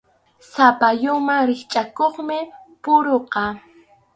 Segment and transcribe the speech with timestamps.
[0.51, 2.37] Sapalluman rikchʼakuqmi
[2.83, 3.43] puruqa.